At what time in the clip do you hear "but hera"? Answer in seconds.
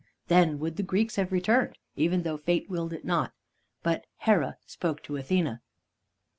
3.83-4.57